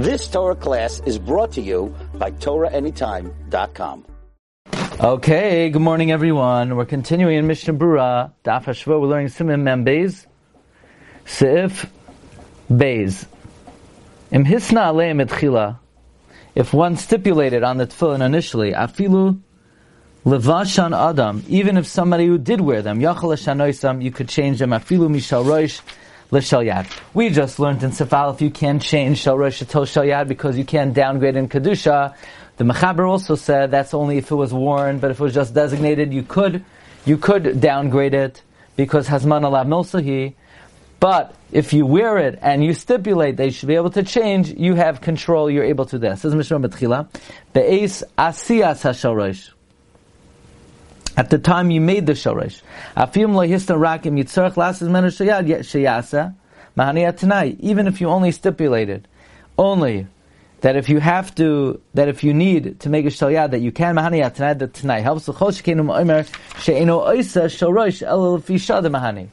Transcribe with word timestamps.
This 0.00 0.28
Torah 0.28 0.56
class 0.56 1.02
is 1.04 1.18
brought 1.18 1.52
to 1.52 1.60
you 1.60 1.94
by 2.14 2.30
TorahAnytime.com. 2.30 4.06
Okay, 4.98 5.68
good 5.68 5.82
morning 5.82 6.10
everyone. 6.10 6.74
We're 6.74 6.86
continuing 6.86 7.36
in 7.36 7.46
Mishnah 7.46 7.74
Brura, 7.74 8.32
Daf 8.42 8.64
Hashavua. 8.64 8.98
We're 8.98 9.08
learning 9.08 9.28
Siman 9.28 9.60
Mem 9.60 9.84
Beis, 9.84 10.24
Seif 11.26 11.86
Beis. 12.70 13.26
Im 14.30 14.46
Hisna 14.46 14.88
Aleim 14.88 15.22
Etchila. 15.22 15.78
If 16.54 16.72
one 16.72 16.96
stipulated 16.96 17.62
on 17.62 17.76
the 17.76 17.86
tefillin 17.86 18.24
initially, 18.24 18.72
Afilu 18.72 19.38
Levashan 20.24 20.96
Adam, 20.96 21.44
even 21.46 21.76
if 21.76 21.86
somebody 21.86 22.26
who 22.26 22.38
did 22.38 22.62
wear 22.62 22.80
them, 22.80 23.00
Yachal 23.00 24.02
you 24.02 24.10
could 24.10 24.30
change 24.30 24.60
them. 24.60 24.70
Afilu 24.70 25.10
Mishal 25.10 25.44
Roish 25.44 25.82
L'Shal 26.30 26.64
Yad. 26.64 26.86
We 27.12 27.30
just 27.30 27.58
learned 27.58 27.82
in 27.82 27.90
Sefal 27.90 28.34
if 28.34 28.40
you 28.40 28.50
can't 28.50 28.80
change 28.80 29.18
Shal 29.18 29.36
Roish 29.36 29.58
to 29.58 29.86
Shal 29.86 30.04
Yad 30.04 30.28
because 30.28 30.56
you 30.56 30.64
can't 30.64 30.94
downgrade 30.94 31.36
in 31.36 31.48
Kedusha. 31.48 32.14
The 32.56 32.64
Mechaber 32.64 33.08
also 33.08 33.34
said 33.34 33.70
that's 33.70 33.94
only 33.94 34.18
if 34.18 34.30
it 34.30 34.34
was 34.34 34.52
worn, 34.52 34.98
but 34.98 35.10
if 35.10 35.18
it 35.18 35.22
was 35.22 35.34
just 35.34 35.54
designated, 35.54 36.12
you 36.12 36.22
could, 36.22 36.64
you 37.04 37.16
could 37.16 37.60
downgrade 37.60 38.14
it 38.14 38.42
because 38.76 39.08
Hazman 39.08 39.42
Alav 39.42 39.66
Milsahi. 39.66 40.34
But 41.00 41.34
if 41.50 41.72
you 41.72 41.86
wear 41.86 42.18
it 42.18 42.38
and 42.42 42.62
you 42.62 42.74
stipulate 42.74 43.38
that 43.38 43.46
you 43.46 43.52
should 43.52 43.68
be 43.68 43.74
able 43.74 43.90
to 43.90 44.02
change, 44.02 44.50
you 44.50 44.74
have 44.74 45.00
control, 45.00 45.50
you're 45.50 45.64
able 45.64 45.86
to 45.86 45.96
do 45.96 46.00
this. 46.00 46.22
This 46.22 46.30
is 46.30 46.34
Mishnah 46.34 46.60
Betchila. 46.60 47.08
Be'ez 47.54 48.04
asiyas 48.18 48.82
ha 48.82 48.92
At 51.20 51.28
the 51.28 51.38
time 51.38 51.70
you 51.70 51.82
made 51.82 52.06
the 52.06 52.14
shorish. 52.14 52.62
Afim 52.96 53.34
lo 53.34 53.46
hisna 53.46 53.76
rakim 53.76 54.18
yitzarech 54.18 54.56
lasses 54.56 54.88
menu 54.88 55.10
shayad 55.10 55.46
sheyasa 55.46 56.34
mahani 56.74 57.14
tonight. 57.14 57.58
Even 57.60 57.86
if 57.86 58.00
you 58.00 58.08
only 58.08 58.32
stipulated, 58.32 59.06
only 59.58 60.06
that 60.62 60.76
if 60.76 60.88
you 60.88 60.98
have 60.98 61.34
to, 61.34 61.78
that 61.92 62.08
if 62.08 62.24
you 62.24 62.32
need 62.32 62.80
to 62.80 62.88
make 62.88 63.04
a 63.04 63.10
shalyad, 63.10 63.50
that 63.50 63.58
you 63.58 63.70
can 63.70 63.96
mahani 63.96 64.32
tonight, 64.32 64.60
that 64.60 64.72
tonight 64.72 65.00
helps 65.00 65.26
the 65.26 65.34
chol 65.34 65.50
shekenu 65.50 65.94
omer 65.94 66.24
she'eno 66.58 67.00
oisa 67.00 67.50
shorosh 67.50 68.00
el 68.00 68.40
mahani. 68.40 69.28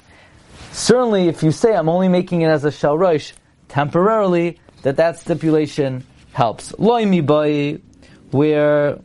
Certainly, 0.74 1.30
if 1.30 1.42
you 1.42 1.54
say 1.54 1.74
I'm 1.74 1.88
only 1.88 2.10
making 2.10 2.42
it 2.42 2.50
as 2.50 2.66
a 2.66 2.70
shalrosh 2.70 3.32
temporarily, 3.70 4.60
that 4.82 4.98
that 4.98 5.20
stipulation 5.20 6.06
helps. 6.34 6.74
Loimi 6.74 7.26
boy, 7.26 7.80
where 8.32 9.00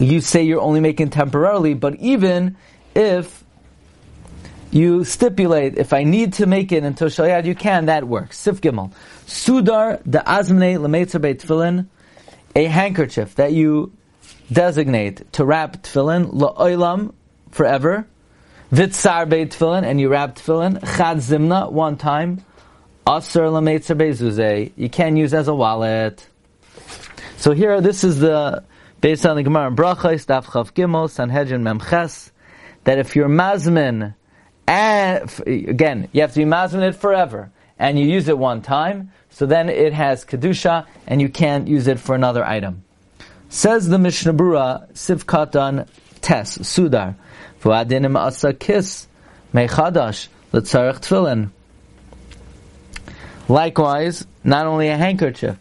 you 0.00 0.20
say 0.20 0.42
you're 0.42 0.60
only 0.60 0.80
making 0.80 1.10
temporarily, 1.10 1.74
but 1.74 1.96
even 1.96 2.56
if 2.94 3.44
you 4.70 5.04
stipulate, 5.04 5.76
if 5.78 5.92
I 5.92 6.04
need 6.04 6.34
to 6.34 6.46
make 6.46 6.72
it 6.72 6.84
until 6.84 7.08
shalyad, 7.08 7.44
you 7.44 7.54
can, 7.54 7.86
that 7.86 8.06
works. 8.06 8.38
Sif 8.38 8.60
Gimel. 8.60 8.92
Sudar 9.26 10.00
the 10.06 10.18
azmne 10.18 10.78
lemetzer 10.78 11.20
beit 11.20 11.86
a 12.56 12.64
handkerchief 12.64 13.34
that 13.36 13.52
you 13.52 13.92
designate 14.50 15.32
to 15.34 15.44
wrap 15.44 15.82
tefillin, 15.82 16.32
la'olam, 16.32 17.12
forever, 17.50 18.06
Vitzar 18.72 19.28
beit 19.28 19.50
tefillin, 19.50 19.84
and 19.84 20.00
you 20.00 20.08
wrap 20.08 20.36
tefillin. 20.36 20.80
Chad 20.96 21.18
zimna, 21.18 21.70
one 21.70 21.96
time. 21.96 22.44
Aser 23.06 23.42
lameitzer 23.42 23.96
bezuzeh. 23.96 24.72
You 24.76 24.88
can 24.88 25.16
use 25.16 25.34
as 25.34 25.48
a 25.48 25.54
wallet. 25.54 26.26
So 27.36 27.52
here, 27.52 27.80
this 27.80 28.04
is 28.04 28.20
the, 28.20 28.62
based 29.00 29.24
on 29.24 29.36
the 29.36 29.42
Gemara 29.42 29.68
in 29.68 29.76
Brachos, 29.76 30.26
Daf 30.26 30.44
Chav 30.44 30.72
Gimel, 30.72 31.08
Sanhedrin 31.08 31.62
Memches, 31.62 32.30
that 32.84 32.98
if 32.98 33.16
you're 33.16 33.28
mazmin, 33.28 34.14
eh, 34.68 35.18
and, 35.20 35.40
again, 35.46 36.08
you 36.12 36.20
have 36.20 36.32
to 36.32 36.38
be 36.38 36.44
mazmin 36.44 36.88
it 36.88 36.96
forever, 36.96 37.50
and 37.78 37.98
you 37.98 38.06
use 38.06 38.28
it 38.28 38.36
one 38.38 38.60
time, 38.62 39.12
so 39.30 39.46
then 39.46 39.68
it 39.68 39.92
has 39.92 40.24
kedusha, 40.24 40.86
and 41.06 41.20
you 41.20 41.28
can't 41.28 41.68
use 41.68 41.86
it 41.86 41.98
for 41.98 42.14
another 42.14 42.44
item. 42.44 42.84
Says 43.48 43.88
the 43.88 43.98
Mishnah 43.98 44.34
Brura, 44.34 44.92
Sivkatan 44.92 45.88
Tes, 46.20 46.58
Sudar, 46.58 47.14
V'adinim 47.62 48.18
asa 48.18 48.52
kiss 48.52 49.06
mechadash 49.54 50.28
l'tzarech 50.52 51.00
tefillin. 51.00 51.50
Likewise, 53.48 54.26
not 54.44 54.66
only 54.66 54.88
a 54.88 54.96
handkerchief, 54.96 55.58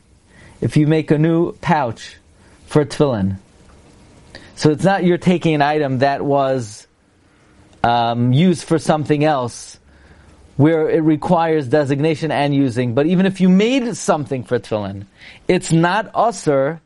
if 0.61 0.77
you 0.77 0.85
make 0.85 1.09
a 1.09 1.17
new 1.17 1.53
pouch 1.53 2.17
for 2.69 2.85
tefillin. 2.85 3.37
So 4.55 4.69
it's 4.69 4.83
not 4.83 5.03
you're 5.03 5.17
taking 5.17 5.55
an 5.55 5.61
item 5.63 5.99
that 5.99 6.23
was 6.23 6.85
um, 7.83 8.31
used 8.31 8.63
for 8.63 8.77
something 8.77 9.23
else, 9.23 9.79
where 10.55 10.87
it 10.87 11.01
requires 11.01 11.67
designation 11.67 12.31
and 12.31 12.53
using. 12.53 12.93
But 12.93 13.07
even 13.07 13.25
if 13.25 13.41
you 13.41 13.49
made 13.49 13.95
something 13.97 14.43
for 14.43 14.59
tefillin, 14.59 15.05
it's 15.47 15.71
not 15.71 16.11
usher 16.13 16.79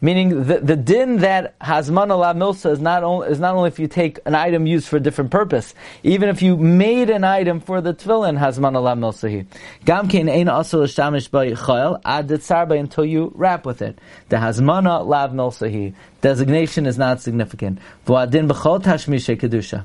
Meaning 0.00 0.44
the, 0.44 0.60
the 0.60 0.76
din 0.76 1.18
that 1.18 1.58
Hazman 1.58 2.10
ala 2.10 2.32
milsa 2.32 2.70
is 2.70 2.78
not, 2.78 3.02
only, 3.02 3.28
is 3.28 3.40
not 3.40 3.56
only 3.56 3.68
if 3.68 3.80
you 3.80 3.88
take 3.88 4.20
an 4.26 4.34
item 4.36 4.64
used 4.64 4.86
for 4.86 4.96
a 4.96 5.00
different 5.00 5.32
purpose, 5.32 5.74
even 6.04 6.28
if 6.28 6.40
you 6.40 6.56
made 6.56 7.10
an 7.10 7.24
item 7.24 7.58
for 7.58 7.80
the 7.80 7.92
tefillin 7.92 8.38
Hazman 8.38 8.76
ala 8.76 8.94
milsahi. 8.94 9.46
Gamkein 9.84 10.30
ein 10.30 10.48
asal 10.48 10.82
shtamish 10.82 11.30
by 11.30 11.50
chayil 11.50 12.00
ad 12.04 12.68
by 12.68 12.76
until 12.76 13.04
you 13.04 13.32
wrap 13.34 13.66
with 13.66 13.82
it. 13.82 13.98
The 14.28 14.36
Hazmana 14.36 15.04
lav 15.04 15.32
milsahi. 15.32 15.94
Designation 16.20 16.86
is 16.86 16.96
not 16.96 17.20
significant. 17.20 17.80
V'adin 18.06 18.48
b'chol 18.48 18.80
tashmishe 18.80 19.36
kedusha. 19.36 19.84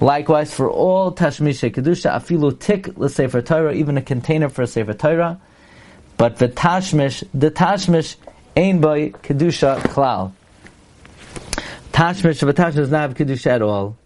Likewise, 0.00 0.52
for 0.52 0.68
all 0.68 1.12
tashmishe 1.12 1.72
kedusha, 1.72 2.12
afilu 2.14 2.58
tik 2.58 2.98
l'sefer 2.98 3.40
Torah, 3.40 3.72
even 3.72 3.96
a 3.96 4.02
container 4.02 4.50
for 4.50 4.62
a 4.62 4.66
sefer 4.66 4.92
Torah. 4.92 5.40
But 6.18 6.36
the 6.36 6.48
tashmish, 6.48 7.24
the 7.32 7.50
tashmish 7.50 8.16
Ein 8.56 8.80
by 8.80 9.10
kedusha 9.10 9.78
klal. 9.80 10.32
Tashmish 11.92 12.42
of 12.42 12.54
does 12.54 12.90
not 12.90 13.00
have 13.00 13.14
kedusha 13.14 13.48
at 13.48 13.62
all. 13.62 13.96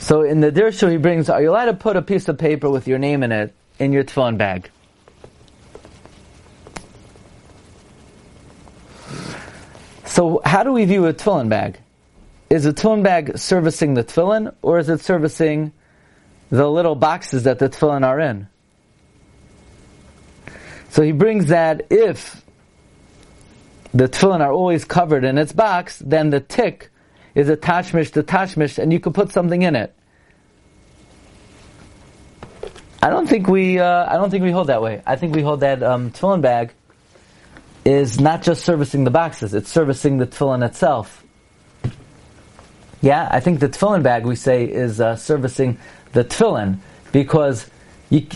So 0.00 0.22
in 0.22 0.40
the 0.40 0.50
dirshu 0.50 0.90
he 0.90 0.96
brings, 0.96 1.30
are 1.30 1.40
you 1.40 1.50
allowed 1.50 1.66
to 1.66 1.74
put 1.74 1.96
a 1.96 2.02
piece 2.02 2.26
of 2.26 2.36
paper 2.36 2.68
with 2.68 2.88
your 2.88 2.98
name 2.98 3.22
in 3.22 3.30
it 3.30 3.54
in 3.78 3.92
your 3.92 4.02
tefillin 4.02 4.36
bag? 4.36 4.68
So 10.04 10.39
how 10.50 10.64
do 10.64 10.72
we 10.72 10.84
view 10.84 11.06
a 11.06 11.14
tefillin 11.14 11.48
bag? 11.48 11.78
Is 12.50 12.66
a 12.66 12.72
tefillin 12.72 13.04
bag 13.04 13.38
servicing 13.38 13.94
the 13.94 14.02
tefillin, 14.02 14.52
or 14.62 14.80
is 14.80 14.88
it 14.88 15.00
servicing 15.00 15.70
the 16.50 16.68
little 16.68 16.96
boxes 16.96 17.44
that 17.44 17.60
the 17.60 17.68
tefillin 17.68 18.04
are 18.04 18.18
in? 18.18 18.48
So 20.88 21.02
he 21.02 21.12
brings 21.12 21.46
that 21.46 21.86
if 21.88 22.44
the 23.94 24.08
tefillin 24.08 24.40
are 24.40 24.52
always 24.52 24.84
covered 24.84 25.22
in 25.22 25.38
its 25.38 25.52
box, 25.52 26.00
then 26.04 26.30
the 26.30 26.40
tick 26.40 26.90
is 27.36 27.48
a 27.48 27.56
tashmish 27.56 28.10
to 28.14 28.24
tashmish, 28.24 28.76
and 28.76 28.92
you 28.92 28.98
could 28.98 29.14
put 29.14 29.30
something 29.30 29.62
in 29.62 29.76
it. 29.76 29.94
I 33.00 33.08
don't 33.08 33.28
think 33.28 33.46
we. 33.46 33.78
Uh, 33.78 34.12
I 34.12 34.14
don't 34.14 34.30
think 34.30 34.42
we 34.42 34.50
hold 34.50 34.66
that 34.66 34.82
way. 34.82 35.00
I 35.06 35.14
think 35.14 35.32
we 35.32 35.42
hold 35.42 35.60
that 35.60 35.80
um, 35.84 36.10
tefillin 36.10 36.42
bag 36.42 36.72
is 37.84 38.20
not 38.20 38.42
just 38.42 38.64
servicing 38.64 39.04
the 39.04 39.10
boxes, 39.10 39.54
it's 39.54 39.70
servicing 39.70 40.18
the 40.18 40.26
tefillin 40.26 40.64
itself. 40.64 41.24
Yeah, 43.02 43.28
I 43.30 43.40
think 43.40 43.60
the 43.60 43.68
tefillin 43.68 44.02
bag 44.02 44.26
we 44.26 44.36
say 44.36 44.64
is 44.64 45.00
uh, 45.00 45.16
servicing 45.16 45.78
the 46.12 46.24
tefillin 46.24 46.78
because 47.12 47.70
you, 48.10 48.26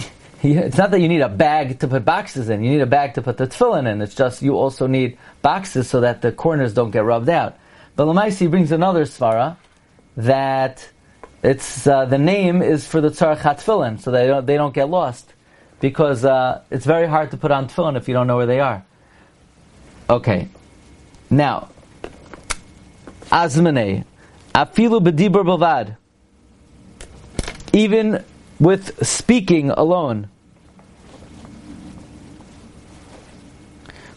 it's 0.42 0.78
not 0.78 0.90
that 0.90 1.00
you 1.00 1.08
need 1.08 1.20
a 1.20 1.28
bag 1.28 1.78
to 1.80 1.88
put 1.88 2.04
boxes 2.04 2.48
in. 2.48 2.62
You 2.62 2.70
need 2.70 2.80
a 2.80 2.86
bag 2.86 3.14
to 3.14 3.22
put 3.22 3.36
the 3.36 3.46
tefillin 3.46 3.90
in. 3.90 4.00
It's 4.00 4.14
just 4.14 4.42
you 4.42 4.56
also 4.56 4.86
need 4.86 5.18
boxes 5.42 5.88
so 5.88 6.00
that 6.00 6.22
the 6.22 6.32
corners 6.32 6.72
don't 6.72 6.90
get 6.90 7.04
rubbed 7.04 7.28
out. 7.28 7.58
But 7.96 8.06
Lamaisi 8.06 8.50
brings 8.50 8.72
another 8.72 9.04
svara 9.04 9.56
that 10.16 10.88
it's 11.42 11.86
uh, 11.86 12.06
the 12.06 12.18
name 12.18 12.62
is 12.62 12.86
for 12.86 13.00
the 13.00 13.10
tzarech 13.10 13.40
tefillin, 13.40 14.00
so 14.00 14.10
they 14.10 14.26
don't 14.26 14.46
they 14.46 14.56
don't 14.56 14.74
get 14.74 14.88
lost 14.88 15.34
because 15.80 16.24
uh, 16.24 16.62
it's 16.70 16.86
very 16.86 17.06
hard 17.06 17.30
to 17.32 17.36
put 17.36 17.50
on 17.50 17.68
tefillin 17.68 17.96
if 17.96 18.08
you 18.08 18.14
don't 18.14 18.26
know 18.26 18.36
where 18.36 18.46
they 18.46 18.60
are. 18.60 18.84
Okay. 20.08 20.48
Now, 21.30 21.70
Azmane, 23.26 24.04
Afilu 24.54 25.02
bedibur 25.02 25.44
bavad. 25.44 25.96
Even 27.72 28.22
with 28.60 29.04
speaking 29.04 29.70
alone. 29.70 30.28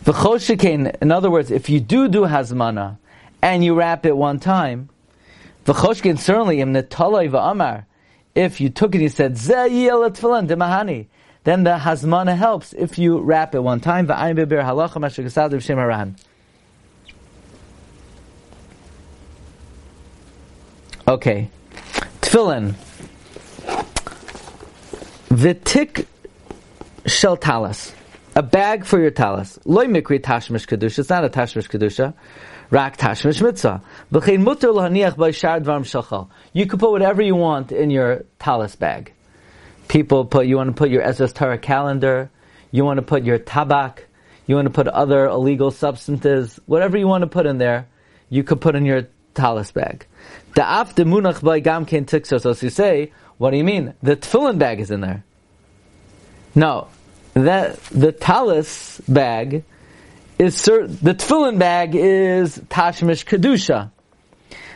V'choshikein, 0.04 0.96
in 1.02 1.12
other 1.12 1.32
words, 1.32 1.52
if 1.52 1.70
you 1.70 1.80
do 1.80 2.08
do 2.08 2.22
hazmana, 2.22 2.98
and 3.42 3.64
you 3.64 3.74
wrap 3.74 4.06
it 4.06 4.16
one 4.16 4.40
time, 4.40 4.90
v'choshikein 5.66 6.20
certainly 6.20 6.62
im 6.62 6.74
netaloi 6.74 7.30
v'amar, 7.30 7.86
if 8.36 8.62
you 8.62 8.70
took 8.70 8.94
it, 8.94 9.02
you 9.02 9.10
said, 9.10 9.34
Zeh 9.34 9.68
tefillin 9.70 10.48
demahani, 10.48 11.08
then 11.48 11.64
the 11.64 11.78
hazmana 11.78 12.36
helps 12.36 12.74
if 12.74 13.00
you 13.00 13.20
wrap 13.20 13.56
it 13.56 13.64
one 13.64 13.80
time. 13.80 14.06
Okay, 21.08 21.50
tefillin. 22.20 22.74
V'tik 25.30 26.06
shel 27.06 27.38
talis. 27.38 27.94
A 28.36 28.44
bag 28.44 28.84
for 28.84 29.00
your 29.00 29.12
talis. 29.12 29.58
Loy 29.64 29.86
mikri 29.86 30.20
tashmish 30.20 30.68
kedusha. 30.68 31.00
It's 31.00 31.10
not 31.10 31.24
a 31.24 31.30
tashmish 31.30 31.70
kedusha. 31.70 32.14
Rak 32.72 32.98
tashmish 32.98 33.42
mitzvah. 33.42 33.82
V'chein 34.12 34.42
mutter 34.42 34.68
lahaniach 34.68 35.16
shachal. 35.16 36.28
You 36.52 36.66
could 36.66 36.82
put 36.82 36.92
whatever 36.92 37.22
you 37.22 37.36
want 37.36 37.72
in 37.72 37.90
your 37.90 38.26
talis 38.38 38.76
bag. 38.76 39.14
People 39.88 40.26
put, 40.26 40.48
you 40.48 40.58
want 40.58 40.70
to 40.70 40.74
put 40.74 40.90
your 40.90 41.02
Ezras 41.02 41.34
Torah 41.34 41.58
calendar, 41.58 42.30
you 42.72 42.84
want 42.84 42.98
to 42.98 43.02
put 43.02 43.24
your 43.24 43.40
tabak, 43.40 44.00
you 44.46 44.56
want 44.56 44.66
to 44.66 44.74
put 44.74 44.88
other 44.88 45.26
illegal 45.26 45.72
substances, 45.72 46.60
whatever 46.66 46.98
you 46.98 47.08
want 47.08 47.22
to 47.22 47.28
put 47.28 47.46
in 47.46 47.58
there, 47.58 47.88
you 48.30 48.44
could 48.44 48.62
put 48.62 48.76
in 48.76 48.86
your 48.86 49.08
talis 49.34 49.72
bag. 49.72 50.06
The 50.56 50.64
af 50.64 50.96
de 50.96 51.06
munach 51.06 51.44
by 51.44 51.60
gam 51.60 51.86
ken 51.86 52.06
tixos. 52.06 52.42
So 52.42 52.66
you 52.66 52.70
say, 52.70 53.12
what 53.38 53.52
do 53.52 53.58
you 53.58 53.64
mean? 53.64 53.94
The 54.02 54.16
tefillin 54.16 54.58
bag 54.58 54.80
is 54.80 54.92
in 54.92 55.02
there. 55.02 55.24
No, 56.56 56.88
that 57.34 57.82
the 57.86 58.12
talis 58.12 59.00
bag 59.08 59.64
is 60.40 60.62
the 60.64 61.14
tefillin 61.14 61.60
bag 61.60 61.96
is 61.96 62.58
tashmish 62.58 63.26
kedusha. 63.26 63.92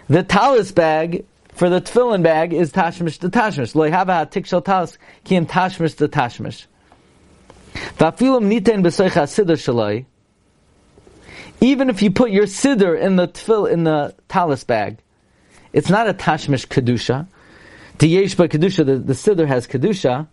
The 0.07 0.23
talis 0.23 0.71
bag 0.71 1.25
for 1.61 1.69
the 1.69 1.79
tefillin 1.79 2.23
bag 2.23 2.53
is 2.53 2.71
tashmish 2.71 3.19
the 3.19 3.29
tashmish. 3.29 3.75
Lo 3.75 3.87
yhava 3.87 4.27
tikshel 4.27 4.65
talis 4.65 4.97
kim 5.23 5.45
tashmish 5.45 5.95
the 5.95 6.09
tashmish. 6.09 6.65
Vafilim 7.99 8.49
niten 8.51 8.81
b'soicha 8.81 9.27
siddur 9.29 9.59
shaloi. 9.61 10.05
Even 11.59 11.91
if 11.91 12.01
you 12.01 12.09
put 12.09 12.31
your 12.31 12.45
siddur 12.45 12.99
in 12.99 13.15
the 13.15 13.27
tefil 13.27 13.69
in 13.69 13.83
the 13.83 14.15
talis 14.27 14.63
bag, 14.63 14.97
it's 15.71 15.87
not 15.87 16.09
a 16.09 16.15
tashmish 16.15 16.65
kedusha. 16.65 17.27
The 17.99 18.35
by 18.35 18.47
kedusha, 18.47 18.83
the, 18.83 18.95
the 18.95 19.13
siddur 19.13 19.45
has 19.45 19.67
kedusha. 19.67 20.27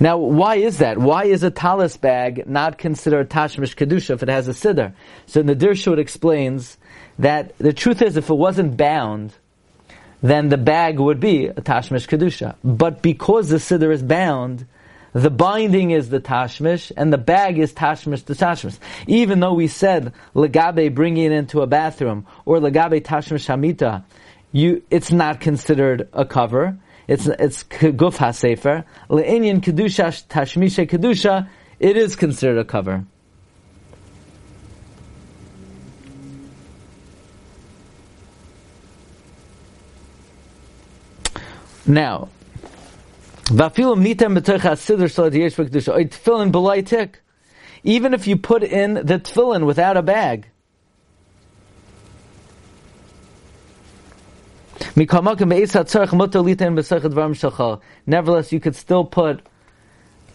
Now, 0.00 0.18
why 0.18 0.56
is 0.56 0.78
that? 0.78 0.98
Why 0.98 1.24
is 1.24 1.42
a 1.42 1.50
talis 1.50 1.96
bag 1.96 2.46
not 2.46 2.78
considered 2.78 3.30
tashmish 3.30 3.74
kedusha 3.74 4.10
if 4.10 4.22
it 4.22 4.28
has 4.28 4.46
a 4.46 4.52
siddur? 4.52 4.92
So 5.26 5.42
the 5.42 5.56
Dirshu 5.56 5.98
explains 5.98 6.78
that 7.18 7.56
the 7.58 7.72
truth 7.72 8.00
is, 8.00 8.16
if 8.16 8.30
it 8.30 8.34
wasn't 8.34 8.76
bound, 8.76 9.34
then 10.22 10.50
the 10.50 10.56
bag 10.56 11.00
would 11.00 11.18
be 11.18 11.46
a 11.46 11.54
tashmish 11.54 12.06
kedusha. 12.06 12.54
But 12.62 13.02
because 13.02 13.48
the 13.48 13.56
siddur 13.56 13.92
is 13.92 14.02
bound, 14.02 14.66
the 15.12 15.30
binding 15.30 15.90
is 15.90 16.10
the 16.10 16.20
tashmish, 16.20 16.92
and 16.96 17.12
the 17.12 17.18
bag 17.18 17.58
is 17.58 17.72
tashmish 17.72 18.24
the 18.24 18.34
tashmish. 18.34 18.78
Even 19.08 19.40
though 19.40 19.54
we 19.54 19.66
said 19.66 20.12
legabe 20.34 20.94
bringing 20.94 21.24
it 21.24 21.32
into 21.32 21.60
a 21.62 21.66
bathroom 21.66 22.26
or 22.44 22.58
legabe 22.58 23.02
tashmish 23.02 23.48
hamita, 23.48 24.04
you 24.52 24.82
it's 24.90 25.10
not 25.10 25.40
considered 25.40 26.08
a 26.12 26.24
cover. 26.24 26.78
It's 27.08 27.26
it's 27.26 27.64
guf 27.64 28.16
hasefer 28.18 28.84
le'inyan 29.08 29.60
kedusha 29.62 30.26
tashmisha 30.28 30.86
kedusha. 30.86 31.48
It 31.80 31.96
is 31.96 32.14
considered 32.14 32.58
a 32.58 32.64
cover. 32.64 33.06
Now, 41.86 42.28
nitem 43.46 44.34
oy 45.86 46.04
tefillin. 46.04 47.14
Even 47.84 48.12
if 48.12 48.26
you 48.26 48.36
put 48.36 48.62
in 48.62 48.94
the 48.94 49.18
tefillin 49.18 49.64
without 49.64 49.96
a 49.96 50.02
bag, 50.02 50.48
Nevertheless, 58.06 58.52
you 58.52 58.60
could 58.60 58.76
still 58.76 59.04
put 59.04 59.40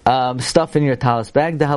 um, 0.05 0.39
stuff 0.39 0.75
in 0.75 0.83
your 0.83 0.97
talis 0.97 1.31
bag. 1.31 1.57
Because 1.57 1.71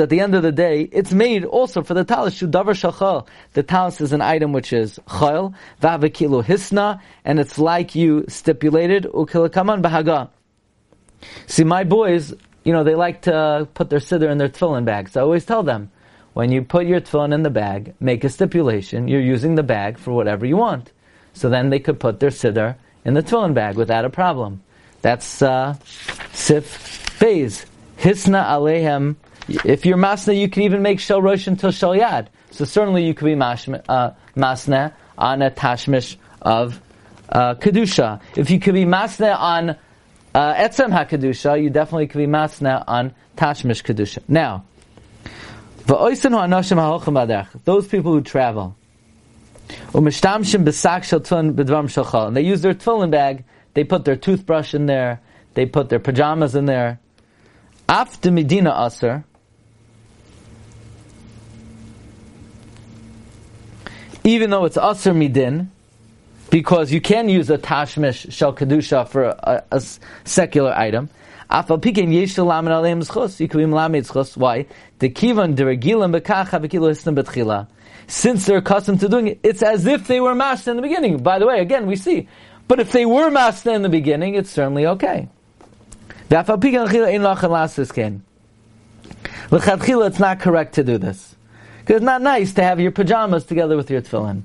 at 0.00 0.08
the 0.08 0.20
end 0.20 0.34
of 0.34 0.42
the 0.42 0.52
day, 0.52 0.88
it's 0.92 1.12
made 1.12 1.44
also 1.44 1.82
for 1.82 1.94
the 1.94 2.02
talis. 2.04 2.40
The 2.40 3.64
talis 3.66 4.00
is 4.00 4.12
an 4.12 4.20
item 4.20 4.52
which 4.52 4.72
is 4.72 4.98
chayil, 5.06 5.54
v'avakilu 5.80 6.44
hisna, 6.44 7.00
and 7.24 7.38
it's 7.38 7.58
like 7.58 7.94
you 7.94 8.24
stipulated, 8.28 9.04
ukilakaman. 9.04 10.28
See, 11.46 11.62
my 11.62 11.84
boys, 11.84 12.34
you 12.64 12.72
know, 12.72 12.82
they 12.82 12.96
like 12.96 13.22
to 13.22 13.68
put 13.74 13.90
their 13.90 14.00
siddur 14.00 14.30
in 14.30 14.38
their 14.38 14.48
tefillin 14.48 14.84
bags. 14.84 15.16
I 15.16 15.20
always 15.20 15.44
tell 15.44 15.62
them, 15.62 15.91
when 16.34 16.50
you 16.50 16.62
put 16.62 16.86
your 16.86 17.00
tefillin 17.00 17.34
in 17.34 17.42
the 17.42 17.50
bag, 17.50 17.94
make 18.00 18.24
a 18.24 18.28
stipulation, 18.28 19.08
you're 19.08 19.20
using 19.20 19.54
the 19.54 19.62
bag 19.62 19.98
for 19.98 20.12
whatever 20.12 20.46
you 20.46 20.56
want. 20.56 20.90
So 21.34 21.48
then 21.48 21.70
they 21.70 21.78
could 21.78 22.00
put 22.00 22.20
their 22.20 22.30
siddur 22.30 22.76
in 23.04 23.14
the 23.14 23.22
tefillin 23.22 23.54
bag 23.54 23.76
without 23.76 24.04
a 24.04 24.10
problem. 24.10 24.62
That's 25.02 25.42
uh, 25.42 25.74
sif 26.32 27.18
beis. 27.18 27.66
Hisna 27.98 28.44
alehem. 28.46 29.16
If 29.48 29.84
you're 29.84 29.98
masna, 29.98 30.38
you 30.38 30.48
can 30.48 30.62
even 30.62 30.82
make 30.82 31.00
shel 31.00 31.20
rosh 31.20 31.46
until 31.46 31.70
shel 31.70 31.90
yad. 31.90 32.28
So 32.50 32.64
certainly 32.64 33.04
you 33.06 33.14
could 33.14 33.26
be 33.26 33.34
uh, 33.34 34.12
masna 34.36 34.92
on 35.18 35.42
a 35.42 35.50
tashmish 35.50 36.16
of 36.40 36.80
uh, 37.28 37.54
kedusha. 37.54 38.20
If 38.36 38.50
you 38.50 38.60
could 38.60 38.74
be 38.74 38.84
masna 38.84 39.36
on 39.38 39.70
uh, 40.34 40.54
etzem 40.54 40.90
hakedusha, 40.90 41.62
you 41.62 41.70
definitely 41.70 42.06
could 42.06 42.18
be 42.18 42.26
masna 42.26 42.84
on 42.86 43.14
tashmish 43.36 43.82
kedusha. 43.82 44.20
Now. 44.28 44.64
Those 47.64 47.86
people 47.88 48.12
who 48.12 48.20
travel. 48.20 48.76
And 49.94 50.06
they 52.36 52.42
use 52.42 52.60
their 52.62 52.74
tefillin 52.74 53.10
bag, 53.10 53.44
they 53.74 53.84
put 53.84 54.04
their 54.04 54.16
toothbrush 54.16 54.74
in 54.74 54.86
there, 54.86 55.20
they 55.54 55.66
put 55.66 55.88
their 55.88 55.98
pajamas 55.98 56.54
in 56.54 56.66
there. 56.66 57.00
After 57.88 58.30
Medina 58.30 58.86
Aser, 58.86 59.24
even 64.24 64.50
though 64.50 64.64
it's 64.64 64.76
Aser 64.76 65.12
Midin, 65.12 65.68
because 66.52 66.92
you 66.92 67.00
can 67.00 67.30
use 67.30 67.48
a 67.48 67.56
tashmish 67.56 68.30
shel 68.30 68.54
kedusha 68.54 69.08
for 69.08 69.24
a, 69.24 69.64
a, 69.70 69.76
a 69.78 69.82
secular 70.24 70.70
item. 70.72 71.08
Why? 71.48 71.66
Since 78.06 78.46
they're 78.46 78.58
accustomed 78.58 79.00
to 79.00 79.08
doing 79.08 79.28
it, 79.28 79.40
it's 79.42 79.62
as 79.62 79.86
if 79.86 80.06
they 80.06 80.20
were 80.20 80.34
master 80.34 80.70
in 80.70 80.76
the 80.76 80.82
beginning. 80.82 81.22
By 81.22 81.38
the 81.38 81.46
way, 81.46 81.60
again, 81.60 81.86
we 81.86 81.96
see. 81.96 82.28
But 82.68 82.80
if 82.80 82.92
they 82.92 83.06
were 83.06 83.30
master 83.30 83.70
in 83.70 83.80
the 83.80 83.88
beginning, 83.88 84.34
it's 84.34 84.50
certainly 84.50 84.86
okay. 84.86 85.28
Afal 86.28 86.60
pikin 86.60 86.86
chila 86.86 87.12
it's 90.06 90.18
not 90.18 90.40
correct 90.40 90.74
to 90.74 90.84
do 90.84 90.98
this. 90.98 91.34
Because 91.80 91.96
it's 91.96 92.04
not 92.04 92.20
nice 92.20 92.52
to 92.54 92.62
have 92.62 92.78
your 92.78 92.92
pajamas 92.92 93.44
together 93.44 93.74
with 93.74 93.90
your 93.90 94.02
tefillin. 94.02 94.42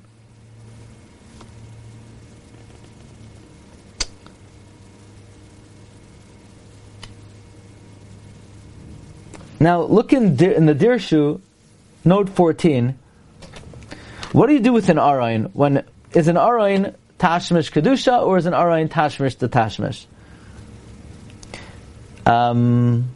Now 9.60 9.82
look 9.82 10.14
in, 10.14 10.42
in 10.44 10.66
the 10.66 10.76
Dirshu, 10.76 11.42
note 12.06 12.30
14. 12.30 12.98
What 14.32 14.48
do 14.48 14.54
you 14.54 14.60
do 14.60 14.74
with 14.74 14.90
an 14.90 14.98
Arayin? 14.98 15.52
When 15.54 15.84
is 16.14 16.28
an 16.28 16.36
Arayin 16.36 16.94
Tashmish 17.18 17.72
Kedusha 17.72 18.24
or 18.24 18.38
is 18.38 18.46
an 18.46 18.54
Arayin 18.54 18.90
Tashmish 18.90 19.38
the 19.38 19.50
Tashmish? 19.50 20.06
Um, 22.26 23.10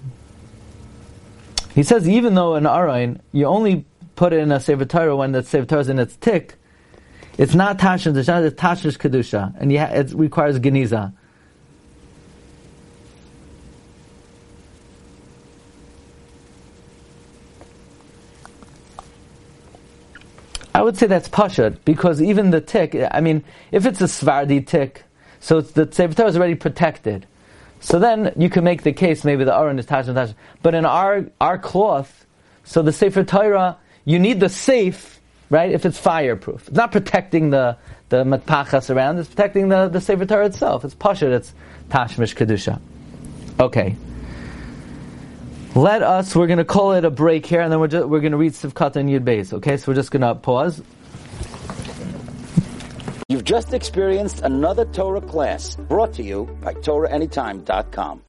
he 1.76 1.84
says 1.84 2.08
even 2.10 2.34
though 2.34 2.56
an 2.56 2.64
Arayin, 2.64 3.20
you 3.32 3.46
only 3.46 3.86
put 4.16 4.34
in 4.34 4.52
a 4.52 4.60
Sefer 4.60 4.86
Torah 4.86 5.16
when 5.16 5.34
that 5.34 5.46
Sefer 5.46 5.66
Torah 5.66 5.82
is 5.82 5.90
in 5.90 6.00
its 6.00 6.16
tick, 6.16 6.56
it's 7.38 7.54
not 7.54 7.78
Tashmish, 7.78 8.18
it's 8.18 8.60
Tashmish 8.60 8.98
Kedusha, 8.98 9.54
and 9.60 9.72
it 9.72 10.14
requires 10.14 10.60
Geniza. 10.60 11.14
I 20.74 20.82
would 20.82 20.98
say 20.98 21.08
that's 21.08 21.28
pasha 21.28 21.72
because 21.86 22.22
even 22.22 22.52
the 22.52 22.62
tick. 22.62 22.96
I 23.12 23.22
mean, 23.22 23.44
if 23.72 23.86
it's 23.86 24.02
a 24.02 24.06
svardi 24.06 24.66
tick, 24.66 25.04
so 25.40 25.62
the 25.62 25.92
sefer 25.92 26.26
is 26.26 26.38
already 26.38 26.56
protected. 26.56 27.28
So 27.80 28.00
then 28.00 28.32
you 28.38 28.50
can 28.50 28.64
make 28.64 28.84
the 28.84 28.94
case 28.94 29.24
maybe 29.24 29.44
the 29.44 29.56
aron 29.56 29.80
is 29.80 29.86
tashim 29.86 30.14
tashim. 30.14 30.36
But 30.62 30.76
in 30.76 30.86
our 30.86 31.26
our 31.42 31.58
cloth, 31.58 32.26
so 32.64 32.82
the 32.82 32.94
sefer 32.94 33.24
Torah 33.24 33.78
you 34.06 34.20
need 34.20 34.40
the 34.40 34.50
safe, 34.50 35.20
right? 35.50 35.72
If 35.72 35.86
it's 35.86 35.98
fireproof, 35.98 36.68
it's 36.68 36.78
not 36.78 36.92
protecting 36.92 37.50
the 37.50 37.78
the 38.10 38.24
matpachas 38.24 38.94
around. 38.94 39.18
It's 39.18 39.30
protecting 39.30 39.70
the 39.70 39.88
the 39.88 40.02
Sefer 40.02 40.26
Torah 40.26 40.46
itself. 40.46 40.86
It's 40.86 40.96
pashut. 40.96 41.32
It's 41.32 41.54
tashmish 41.90 42.36
kedusha. 42.36 42.80
Okay. 43.60 43.96
Let 45.76 46.04
us. 46.04 46.36
We're 46.36 46.48
going 46.48 46.58
to 46.58 46.66
call 46.66 46.92
it 46.94 47.06
a 47.06 47.10
break 47.10 47.46
here, 47.46 47.62
and 47.62 47.72
then 47.72 47.80
we're 47.80 47.88
just, 47.88 48.08
we're 48.08 48.20
going 48.20 48.34
to 48.34 48.38
read 48.38 48.52
Sivkata 48.52 48.98
and 48.98 49.10
Yud 49.10 49.24
Beis. 49.24 49.54
Okay, 49.54 49.78
so 49.78 49.92
we're 49.92 49.96
just 49.96 50.12
going 50.12 50.22
to 50.22 50.36
pause. 50.36 50.82
You've 53.30 53.46
just 53.46 53.74
experienced 53.74 54.42
another 54.42 54.84
Torah 54.84 55.22
class 55.22 55.78
brought 55.78 56.14
to 56.16 56.24
you 56.24 56.46
by 56.62 56.74
TorahAnytime.com. 56.74 58.20